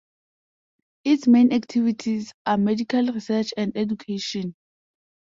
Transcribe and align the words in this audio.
Its 1.03 1.27
main 1.27 1.53
activities 1.53 2.33
are 2.47 2.57
medical 2.57 3.05
research 3.13 3.53
and 3.55 3.71
education. 3.77 4.55